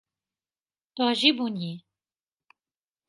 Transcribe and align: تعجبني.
تعجبني. 0.95 1.85